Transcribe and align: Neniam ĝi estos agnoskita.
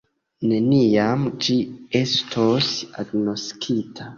Neniam 0.51 1.27
ĝi 1.47 1.59
estos 2.01 2.73
agnoskita. 3.05 4.09